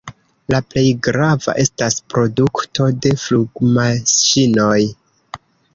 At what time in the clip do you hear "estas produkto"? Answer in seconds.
1.65-2.89